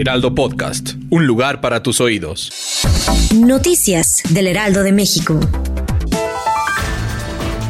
Heraldo 0.00 0.32
Podcast, 0.32 0.90
un 1.10 1.26
lugar 1.26 1.60
para 1.60 1.82
tus 1.82 2.00
oídos. 2.00 2.52
Noticias 3.34 4.22
del 4.30 4.46
Heraldo 4.46 4.84
de 4.84 4.92
México. 4.92 5.40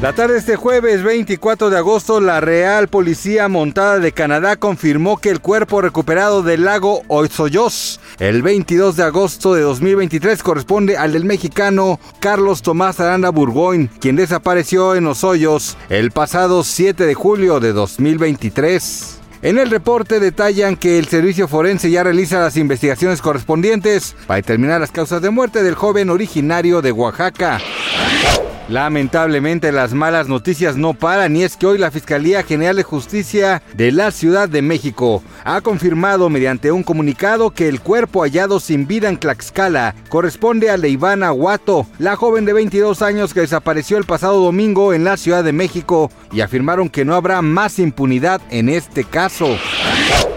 La 0.00 0.12
tarde 0.12 0.34
de 0.34 0.38
este 0.38 0.54
jueves 0.54 1.02
24 1.02 1.68
de 1.68 1.78
agosto, 1.78 2.20
la 2.20 2.40
Real 2.40 2.86
Policía 2.86 3.48
Montada 3.48 3.98
de 3.98 4.12
Canadá 4.12 4.54
confirmó 4.54 5.16
que 5.16 5.30
el 5.30 5.40
cuerpo 5.40 5.80
recuperado 5.80 6.44
del 6.44 6.64
lago 6.64 7.02
Oizoyos 7.08 7.98
el 8.20 8.42
22 8.42 8.94
de 8.94 9.02
agosto 9.02 9.54
de 9.54 9.62
2023 9.62 10.44
corresponde 10.44 10.96
al 10.96 11.14
del 11.14 11.24
mexicano 11.24 11.98
Carlos 12.20 12.62
Tomás 12.62 13.00
Aranda 13.00 13.30
Burgoyne, 13.30 13.90
quien 13.98 14.14
desapareció 14.14 14.94
en 14.94 15.02
los 15.02 15.24
hoyos 15.24 15.76
el 15.88 16.12
pasado 16.12 16.62
7 16.62 17.04
de 17.04 17.14
julio 17.14 17.58
de 17.58 17.72
2023. 17.72 19.21
En 19.42 19.58
el 19.58 19.70
reporte 19.70 20.20
detallan 20.20 20.76
que 20.76 21.00
el 21.00 21.08
servicio 21.08 21.48
forense 21.48 21.90
ya 21.90 22.04
realiza 22.04 22.38
las 22.38 22.56
investigaciones 22.56 23.20
correspondientes 23.20 24.14
para 24.28 24.36
determinar 24.36 24.80
las 24.80 24.92
causas 24.92 25.20
de 25.20 25.30
muerte 25.30 25.64
del 25.64 25.74
joven 25.74 26.10
originario 26.10 26.80
de 26.80 26.92
Oaxaca. 26.92 27.60
Lamentablemente 28.68 29.72
las 29.72 29.92
malas 29.92 30.28
noticias 30.28 30.76
no 30.76 30.94
paran 30.94 31.36
y 31.36 31.42
es 31.42 31.56
que 31.56 31.66
hoy 31.66 31.78
la 31.78 31.90
Fiscalía 31.90 32.42
General 32.42 32.76
de 32.76 32.84
Justicia 32.84 33.62
de 33.74 33.90
la 33.90 34.10
Ciudad 34.12 34.48
de 34.48 34.62
México 34.62 35.22
ha 35.44 35.60
confirmado 35.60 36.30
mediante 36.30 36.70
un 36.70 36.82
comunicado 36.84 37.50
que 37.50 37.68
el 37.68 37.80
cuerpo 37.80 38.22
hallado 38.22 38.60
sin 38.60 38.86
vida 38.86 39.08
en 39.08 39.18
Tlaxcala 39.18 39.94
corresponde 40.08 40.70
a 40.70 40.76
Leivana 40.76 41.32
Huato, 41.32 41.86
la 41.98 42.16
joven 42.16 42.44
de 42.44 42.52
22 42.52 43.02
años 43.02 43.34
que 43.34 43.40
desapareció 43.40 43.98
el 43.98 44.04
pasado 44.04 44.42
domingo 44.42 44.92
en 44.92 45.04
la 45.04 45.16
Ciudad 45.16 45.42
de 45.42 45.52
México 45.52 46.10
y 46.32 46.40
afirmaron 46.40 46.88
que 46.88 47.04
no 47.04 47.14
habrá 47.14 47.42
más 47.42 47.78
impunidad 47.78 48.40
en 48.50 48.68
este 48.68 49.04
caso. 49.04 49.56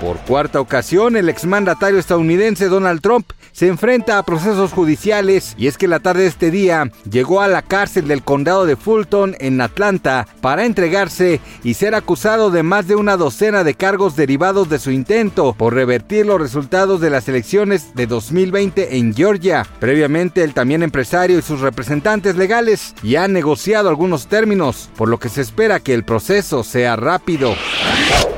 Por 0.00 0.16
cuarta 0.20 0.60
ocasión, 0.60 1.14
el 1.14 1.28
exmandatario 1.28 1.98
estadounidense 1.98 2.68
Donald 2.68 3.02
Trump 3.02 3.32
se 3.52 3.68
enfrenta 3.68 4.16
a 4.16 4.24
procesos 4.24 4.72
judiciales 4.72 5.54
y 5.58 5.66
es 5.66 5.76
que 5.76 5.88
la 5.88 6.00
tarde 6.00 6.22
de 6.22 6.28
este 6.28 6.50
día 6.50 6.90
llegó 7.10 7.42
a 7.42 7.48
la 7.48 7.60
cárcel 7.60 8.08
del 8.08 8.22
condado 8.22 8.64
de 8.64 8.76
Fulton 8.76 9.36
en 9.40 9.60
Atlanta 9.60 10.26
para 10.40 10.64
entregarse 10.64 11.40
y 11.62 11.74
ser 11.74 11.94
acusado 11.94 12.50
de 12.50 12.62
más 12.62 12.86
de 12.88 12.94
una 12.94 13.18
docena 13.18 13.62
de 13.62 13.74
cargos 13.74 14.16
derivados 14.16 14.70
de 14.70 14.78
su 14.78 14.90
intento 14.90 15.52
por 15.52 15.74
revertir 15.74 16.24
los 16.24 16.40
resultados 16.40 17.02
de 17.02 17.10
las 17.10 17.28
elecciones 17.28 17.94
de 17.94 18.06
2020 18.06 18.96
en 18.96 19.14
Georgia. 19.14 19.66
Previamente, 19.80 20.42
el 20.42 20.54
también 20.54 20.82
empresario 20.82 21.38
y 21.38 21.42
sus 21.42 21.60
representantes 21.60 22.36
legales 22.36 22.94
ya 23.02 23.24
han 23.24 23.34
negociado 23.34 23.90
algunos 23.90 24.28
términos, 24.28 24.88
por 24.96 25.08
lo 25.08 25.18
que 25.18 25.28
se 25.28 25.42
espera 25.42 25.80
que 25.80 25.92
el 25.92 26.04
proceso 26.04 26.64
sea 26.64 26.96
rápido. 26.96 27.54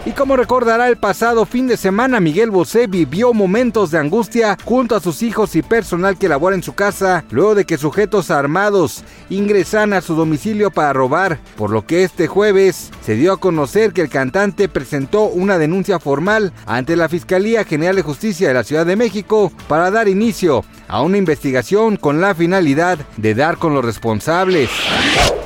Y 0.05 0.12
como 0.12 0.36
recordará 0.36 0.89
el 0.89 0.97
pasado 0.97 1.47
fin 1.47 1.69
de 1.69 1.77
semana, 1.77 2.19
Miguel 2.19 2.50
Bosé 2.50 2.89
vivió 2.89 3.33
momentos 3.33 3.92
de 3.92 3.98
angustia 3.98 4.58
junto 4.64 4.97
a 4.97 5.00
sus 5.00 5.22
hijos 5.22 5.55
y 5.55 5.62
personal 5.62 6.19
que 6.19 6.28
labora 6.28 6.56
en 6.56 6.62
su 6.64 6.75
casa, 6.75 7.25
luego 7.31 7.55
de 7.55 7.64
que 7.64 7.79
sujetos 7.79 8.33
armados 8.33 9.05
ingresan 9.30 9.92
a 9.92 10.01
su 10.01 10.17
domicilio 10.17 10.73
para 10.73 10.92
robar, 10.92 11.39
por 11.57 11.70
lo 11.70 11.86
que 11.86 12.02
este 12.02 12.27
jueves 12.27 12.91
se 13.07 13.14
dio 13.14 13.33
a 13.33 13.41
conocer 13.41 13.92
que 13.92 14.01
el 14.01 14.08
cantante 14.08 14.68
presentó 14.68 15.23
una 15.23 15.57
denuncia 15.57 16.01
formal 16.01 16.52
ante 16.67 16.96
la 16.96 17.08
Fiscalía 17.08 17.64
General 17.64 17.95
de 17.95 18.02
Justicia 18.02 18.48
de 18.48 18.55
la 18.55 18.64
Ciudad 18.64 18.85
de 18.85 18.96
México 18.96 19.52
para 19.68 19.92
dar 19.92 20.08
inicio 20.08 20.64
a 20.89 21.01
una 21.02 21.17
investigación 21.17 21.96
con 21.96 22.20
la 22.20 22.35
finalidad 22.35 22.98
de 23.17 23.35
dar 23.36 23.57
con 23.57 23.73
los 23.73 23.85
responsables. 23.85 24.68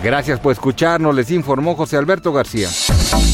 Gracias 0.03 0.41
por 0.41 0.53
escucharnos, 0.53 1.15
les 1.15 1.31
informó 1.31 1.75
José 1.75 1.99
Alberto 1.99 2.33
García. 2.33 2.69